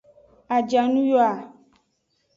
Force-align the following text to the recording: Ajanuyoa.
Ajanuyoa. 0.55 1.29